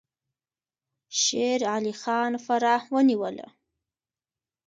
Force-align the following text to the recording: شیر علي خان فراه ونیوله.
شیر 1.21 1.61
علي 1.73 1.93
خان 2.01 2.31
فراه 2.45 2.83
ونیوله. 2.93 3.47